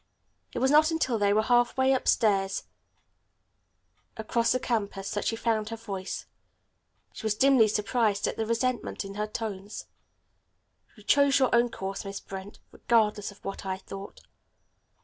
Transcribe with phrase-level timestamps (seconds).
[0.51, 2.63] It was not until they were half way across
[4.51, 6.25] the campus that she found her voice.
[7.13, 9.85] She was dimly surprised at the resentment in her tones.
[10.97, 14.21] "You chose your own course, Miss Brent, regardless of what I thought.